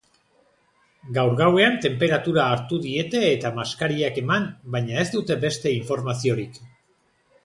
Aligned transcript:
Gaur 1.17 1.33
gauean 1.41 1.75
tenperatura 1.83 2.45
hartu 2.53 2.79
diete 2.85 3.21
eta 3.33 3.51
maskarillak 3.59 4.17
eman 4.25 4.47
baina 4.77 4.97
ez 5.03 5.07
dute 5.17 5.37
beste 5.45 5.75
informaziorik. 5.81 6.59